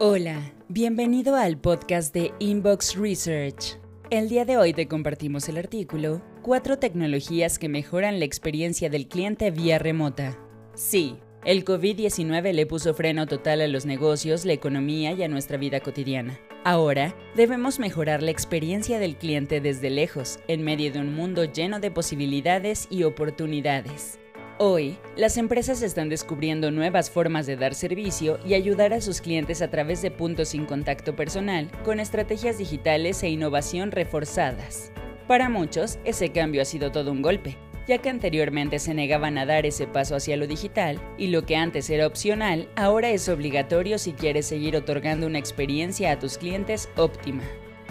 Hola, 0.00 0.52
bienvenido 0.68 1.34
al 1.34 1.58
podcast 1.58 2.14
de 2.14 2.32
Inbox 2.38 2.94
Research. 2.94 3.80
El 4.10 4.28
día 4.28 4.44
de 4.44 4.56
hoy 4.56 4.72
te 4.72 4.86
compartimos 4.86 5.48
el 5.48 5.58
artículo 5.58 6.22
Cuatro 6.40 6.78
tecnologías 6.78 7.58
que 7.58 7.68
mejoran 7.68 8.20
la 8.20 8.24
experiencia 8.24 8.90
del 8.90 9.08
cliente 9.08 9.50
vía 9.50 9.80
remota. 9.80 10.38
Sí, 10.76 11.16
el 11.44 11.64
COVID-19 11.64 12.52
le 12.52 12.64
puso 12.64 12.94
freno 12.94 13.26
total 13.26 13.60
a 13.60 13.66
los 13.66 13.86
negocios, 13.86 14.44
la 14.44 14.52
economía 14.52 15.14
y 15.14 15.24
a 15.24 15.28
nuestra 15.28 15.56
vida 15.56 15.80
cotidiana. 15.80 16.38
Ahora, 16.62 17.16
debemos 17.34 17.80
mejorar 17.80 18.22
la 18.22 18.30
experiencia 18.30 19.00
del 19.00 19.16
cliente 19.16 19.60
desde 19.60 19.90
lejos, 19.90 20.38
en 20.46 20.62
medio 20.62 20.92
de 20.92 21.00
un 21.00 21.12
mundo 21.12 21.44
lleno 21.44 21.80
de 21.80 21.90
posibilidades 21.90 22.86
y 22.88 23.02
oportunidades. 23.02 24.20
Hoy, 24.60 24.96
las 25.16 25.36
empresas 25.36 25.82
están 25.82 26.08
descubriendo 26.08 26.72
nuevas 26.72 27.10
formas 27.10 27.46
de 27.46 27.54
dar 27.54 27.76
servicio 27.76 28.40
y 28.44 28.54
ayudar 28.54 28.92
a 28.92 29.00
sus 29.00 29.20
clientes 29.20 29.62
a 29.62 29.70
través 29.70 30.02
de 30.02 30.10
puntos 30.10 30.48
sin 30.48 30.66
contacto 30.66 31.14
personal, 31.14 31.70
con 31.84 32.00
estrategias 32.00 32.58
digitales 32.58 33.22
e 33.22 33.28
innovación 33.28 33.92
reforzadas. 33.92 34.90
Para 35.28 35.48
muchos, 35.48 36.00
ese 36.04 36.30
cambio 36.30 36.60
ha 36.60 36.64
sido 36.64 36.90
todo 36.90 37.12
un 37.12 37.22
golpe, 37.22 37.56
ya 37.86 37.98
que 37.98 38.10
anteriormente 38.10 38.80
se 38.80 38.94
negaban 38.94 39.38
a 39.38 39.46
dar 39.46 39.64
ese 39.64 39.86
paso 39.86 40.16
hacia 40.16 40.36
lo 40.36 40.48
digital 40.48 41.00
y 41.16 41.28
lo 41.28 41.46
que 41.46 41.54
antes 41.54 41.88
era 41.88 42.08
opcional, 42.08 42.68
ahora 42.74 43.10
es 43.10 43.28
obligatorio 43.28 43.96
si 43.96 44.12
quieres 44.12 44.46
seguir 44.46 44.74
otorgando 44.74 45.28
una 45.28 45.38
experiencia 45.38 46.10
a 46.10 46.18
tus 46.18 46.36
clientes 46.36 46.88
óptima. 46.96 47.44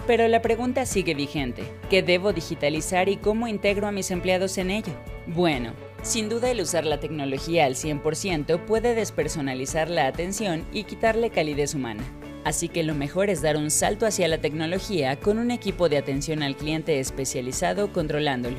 Pero 0.06 0.28
la 0.28 0.42
pregunta 0.42 0.84
sigue 0.84 1.14
vigente, 1.14 1.62
¿qué 1.88 2.02
debo 2.02 2.34
digitalizar 2.34 3.08
y 3.08 3.16
cómo 3.16 3.48
integro 3.48 3.86
a 3.86 3.92
mis 3.92 4.10
empleados 4.10 4.58
en 4.58 4.70
ello? 4.70 4.92
Bueno, 5.26 5.72
sin 6.02 6.28
duda 6.28 6.50
el 6.50 6.60
usar 6.60 6.86
la 6.86 7.00
tecnología 7.00 7.66
al 7.66 7.74
100% 7.74 8.64
puede 8.64 8.94
despersonalizar 8.94 9.90
la 9.90 10.06
atención 10.06 10.64
y 10.72 10.84
quitarle 10.84 11.30
calidez 11.30 11.74
humana. 11.74 12.02
Así 12.44 12.68
que 12.68 12.82
lo 12.82 12.94
mejor 12.94 13.30
es 13.30 13.42
dar 13.42 13.56
un 13.56 13.70
salto 13.70 14.06
hacia 14.06 14.28
la 14.28 14.38
tecnología 14.38 15.18
con 15.20 15.38
un 15.38 15.50
equipo 15.50 15.88
de 15.88 15.98
atención 15.98 16.42
al 16.42 16.56
cliente 16.56 16.98
especializado 17.00 17.92
controlándolo. 17.92 18.58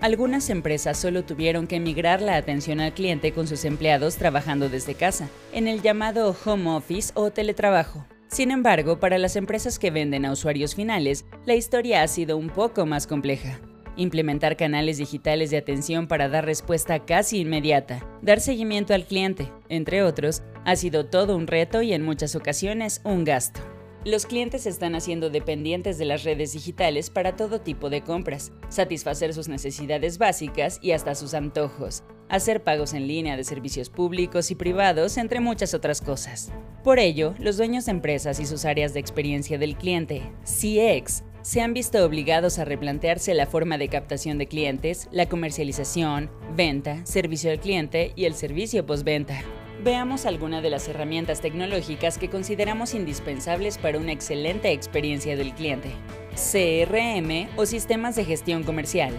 Algunas 0.00 0.50
empresas 0.50 0.98
solo 0.98 1.24
tuvieron 1.24 1.66
que 1.66 1.78
migrar 1.78 2.22
la 2.22 2.36
atención 2.36 2.80
al 2.80 2.92
cliente 2.92 3.32
con 3.32 3.46
sus 3.46 3.64
empleados 3.64 4.16
trabajando 4.16 4.68
desde 4.68 4.94
casa, 4.94 5.28
en 5.52 5.68
el 5.68 5.80
llamado 5.80 6.34
home 6.44 6.70
office 6.70 7.12
o 7.14 7.30
teletrabajo. 7.30 8.04
Sin 8.26 8.50
embargo, 8.50 8.98
para 8.98 9.18
las 9.18 9.36
empresas 9.36 9.78
que 9.78 9.90
venden 9.90 10.24
a 10.24 10.32
usuarios 10.32 10.74
finales, 10.74 11.24
la 11.44 11.54
historia 11.54 12.02
ha 12.02 12.08
sido 12.08 12.36
un 12.36 12.48
poco 12.48 12.86
más 12.86 13.06
compleja. 13.06 13.60
Implementar 13.96 14.56
canales 14.56 14.96
digitales 14.96 15.50
de 15.50 15.58
atención 15.58 16.08
para 16.08 16.28
dar 16.28 16.46
respuesta 16.46 17.04
casi 17.04 17.40
inmediata, 17.40 18.06
dar 18.22 18.40
seguimiento 18.40 18.94
al 18.94 19.04
cliente, 19.04 19.52
entre 19.68 20.02
otros, 20.02 20.42
ha 20.64 20.76
sido 20.76 21.06
todo 21.06 21.36
un 21.36 21.46
reto 21.46 21.82
y 21.82 21.92
en 21.92 22.02
muchas 22.02 22.34
ocasiones 22.34 23.00
un 23.04 23.24
gasto. 23.24 23.60
Los 24.04 24.26
clientes 24.26 24.66
están 24.66 24.96
haciendo 24.96 25.30
dependientes 25.30 25.96
de 25.96 26.06
las 26.06 26.24
redes 26.24 26.54
digitales 26.54 27.08
para 27.08 27.36
todo 27.36 27.60
tipo 27.60 27.88
de 27.88 28.02
compras, 28.02 28.50
satisfacer 28.68 29.32
sus 29.32 29.46
necesidades 29.46 30.18
básicas 30.18 30.80
y 30.82 30.90
hasta 30.90 31.14
sus 31.14 31.34
antojos, 31.34 32.02
hacer 32.28 32.64
pagos 32.64 32.94
en 32.94 33.06
línea 33.06 33.36
de 33.36 33.44
servicios 33.44 33.90
públicos 33.90 34.50
y 34.50 34.56
privados, 34.56 35.18
entre 35.18 35.38
muchas 35.38 35.72
otras 35.72 36.00
cosas. 36.00 36.50
Por 36.82 36.98
ello, 36.98 37.34
los 37.38 37.58
dueños 37.58 37.84
de 37.84 37.92
empresas 37.92 38.40
y 38.40 38.46
sus 38.46 38.64
áreas 38.64 38.92
de 38.92 38.98
experiencia 38.98 39.56
del 39.56 39.76
cliente, 39.76 40.22
CX, 40.42 41.22
se 41.42 41.60
han 41.60 41.74
visto 41.74 42.04
obligados 42.04 42.58
a 42.58 42.64
replantearse 42.64 43.34
la 43.34 43.46
forma 43.46 43.76
de 43.76 43.88
captación 43.88 44.38
de 44.38 44.46
clientes, 44.46 45.08
la 45.10 45.28
comercialización, 45.28 46.30
venta, 46.56 47.04
servicio 47.04 47.50
al 47.50 47.58
cliente 47.58 48.12
y 48.14 48.24
el 48.26 48.34
servicio 48.34 48.86
postventa. 48.86 49.42
Veamos 49.82 50.26
algunas 50.26 50.62
de 50.62 50.70
las 50.70 50.86
herramientas 50.86 51.40
tecnológicas 51.40 52.16
que 52.16 52.30
consideramos 52.30 52.94
indispensables 52.94 53.78
para 53.78 53.98
una 53.98 54.12
excelente 54.12 54.70
experiencia 54.70 55.36
del 55.36 55.52
cliente. 55.54 55.90
CRM 56.34 57.48
o 57.56 57.66
sistemas 57.66 58.14
de 58.14 58.24
gestión 58.24 58.62
comercial. 58.62 59.12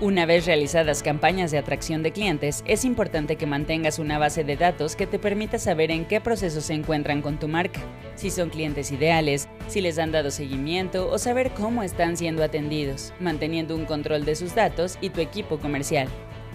Una 0.00 0.26
vez 0.26 0.46
realizadas 0.46 1.02
campañas 1.02 1.50
de 1.50 1.58
atracción 1.58 2.02
de 2.02 2.12
clientes, 2.12 2.62
es 2.66 2.84
importante 2.84 3.36
que 3.36 3.46
mantengas 3.46 3.98
una 3.98 4.18
base 4.18 4.44
de 4.44 4.56
datos 4.56 4.94
que 4.94 5.08
te 5.08 5.18
permita 5.18 5.58
saber 5.58 5.90
en 5.90 6.04
qué 6.04 6.20
proceso 6.20 6.60
se 6.60 6.74
encuentran 6.74 7.20
con 7.20 7.38
tu 7.38 7.48
marca, 7.48 7.80
si 8.14 8.30
son 8.30 8.50
clientes 8.50 8.92
ideales, 8.92 9.48
si 9.68 9.80
les 9.80 9.98
han 9.98 10.12
dado 10.12 10.30
seguimiento 10.30 11.10
o 11.10 11.18
saber 11.18 11.50
cómo 11.52 11.82
están 11.82 12.16
siendo 12.16 12.42
atendidos, 12.42 13.12
manteniendo 13.20 13.74
un 13.74 13.84
control 13.84 14.24
de 14.24 14.36
sus 14.36 14.54
datos 14.54 14.98
y 15.00 15.10
tu 15.10 15.20
equipo 15.20 15.58
comercial. 15.58 16.08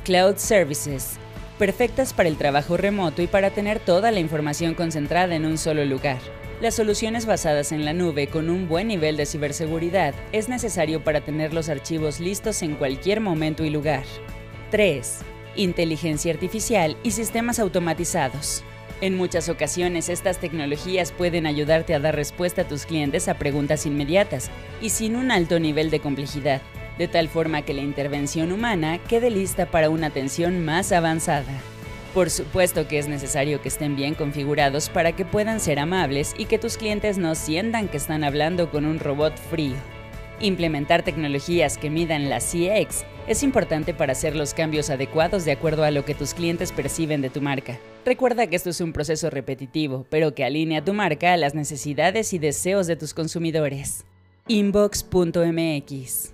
Cloud 0.04 0.38
Services. 0.38 1.18
Perfectas 1.60 2.14
para 2.14 2.30
el 2.30 2.38
trabajo 2.38 2.78
remoto 2.78 3.22
y 3.22 3.28
para 3.28 3.52
tener 3.52 3.80
toda 3.80 4.12
la 4.12 4.20
información 4.20 4.74
concentrada 4.74 5.36
en 5.36 5.46
un 5.46 5.58
solo 5.58 5.86
lugar. 5.86 6.20
Las 6.62 6.76
soluciones 6.76 7.26
basadas 7.26 7.72
en 7.72 7.84
la 7.86 7.94
nube 7.94 8.28
con 8.28 8.50
un 8.50 8.68
buen 8.68 8.88
nivel 8.88 9.18
de 9.18 9.26
ciberseguridad 9.26 10.14
es 10.32 10.50
necesario 10.50 11.04
para 11.04 11.22
tener 11.22 11.54
los 11.54 11.70
archivos 11.70 12.20
listos 12.20 12.62
en 12.62 12.76
cualquier 12.76 13.20
momento 13.20 13.64
y 13.66 13.70
lugar. 13.70 14.04
3. 14.72 15.20
Inteligencia 15.56 16.34
artificial 16.34 16.98
y 17.04 17.12
sistemas 17.12 17.60
automatizados. 17.60 18.64
En 19.04 19.18
muchas 19.18 19.50
ocasiones 19.50 20.08
estas 20.08 20.38
tecnologías 20.38 21.12
pueden 21.12 21.46
ayudarte 21.46 21.94
a 21.94 22.00
dar 22.00 22.16
respuesta 22.16 22.62
a 22.62 22.68
tus 22.70 22.86
clientes 22.86 23.28
a 23.28 23.34
preguntas 23.34 23.86
inmediatas 23.86 24.50
y 24.82 24.92
sin 24.92 25.18
un 25.18 25.30
alto 25.30 25.60
nivel 25.60 25.90
de 25.90 26.00
complejidad, 26.00 26.62
de 26.98 27.10
tal 27.10 27.28
forma 27.28 27.64
que 27.64 27.74
la 27.74 27.82
intervención 27.82 28.54
humana 28.54 29.00
quede 29.00 29.30
lista 29.30 29.66
para 29.66 29.90
una 29.90 30.08
atención 30.08 30.64
más 30.64 30.94
avanzada. 30.94 31.52
Por 32.14 32.30
supuesto 32.30 32.88
que 32.88 32.98
es 32.98 33.10
necesario 33.10 33.62
que 33.62 33.68
estén 33.68 33.98
bien 33.98 34.14
configurados 34.16 34.88
para 34.88 35.12
que 35.12 35.26
puedan 35.26 35.60
ser 35.60 35.80
amables 35.80 36.34
y 36.38 36.46
que 36.46 36.58
tus 36.58 36.78
clientes 36.78 37.18
no 37.18 37.36
sientan 37.36 37.90
que 37.90 37.98
están 37.98 38.24
hablando 38.24 38.72
con 38.72 38.86
un 38.86 39.00
robot 39.00 39.38
frío. 39.38 39.76
Implementar 40.40 41.04
tecnologías 41.04 41.78
que 41.78 41.90
midan 41.90 42.30
la 42.30 42.40
CX 42.40 43.06
es 43.28 43.44
importante 43.44 43.94
para 43.94 44.12
hacer 44.12 44.36
los 44.36 44.54
cambios 44.54 44.90
adecuados 44.90 45.46
de 45.46 45.54
acuerdo 45.54 45.84
a 45.84 45.92
lo 45.92 46.04
que 46.04 46.16
tus 46.16 46.34
clientes 46.34 46.72
perciben 46.72 47.22
de 47.22 47.30
tu 47.30 47.42
marca. 47.42 47.80
Recuerda 48.06 48.48
que 48.48 48.56
esto 48.56 48.70
es 48.70 48.82
un 48.82 48.92
proceso 48.92 49.30
repetitivo, 49.30 50.06
pero 50.10 50.36
que 50.36 50.44
alinea 50.44 50.84
tu 50.84 50.94
marca 50.94 51.34
a 51.34 51.38
las 51.38 51.56
necesidades 51.56 52.34
y 52.34 52.40
deseos 52.40 52.88
de 52.88 52.98
tus 52.98 53.14
consumidores. 53.14 54.06
Inbox.mx 54.48 56.33